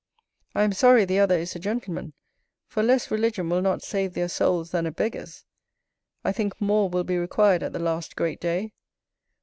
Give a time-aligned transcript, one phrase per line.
[0.55, 2.13] I am sorry the other is a gentleman,
[2.65, 5.45] for less religion will not save their souls than a beggar's:
[6.23, 8.73] I think more will be required at the last great day.